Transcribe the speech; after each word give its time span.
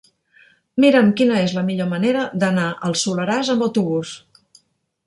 Mira'm 0.85 1.11
quina 1.19 1.35
és 1.41 1.53
la 1.59 1.65
millor 1.67 1.91
manera 1.93 2.25
d'anar 2.45 2.67
al 2.89 2.99
Soleràs 3.05 3.55
amb 3.57 3.69
autobús. 3.69 4.17